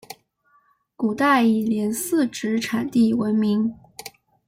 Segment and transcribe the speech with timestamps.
[0.95, 3.75] 古代以连四纸产地闻名。